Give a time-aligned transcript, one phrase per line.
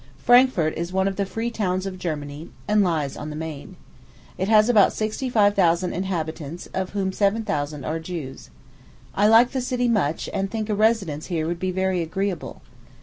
[0.17, 3.75] Frankfort is one of the free towns of Germany, and lies on the Maine.
[4.35, 8.49] It has about sixty five thousand inhabitants, of whom seven thousand are Jews.
[9.13, 12.63] I like the city much, and think a residence here would be very agreeable.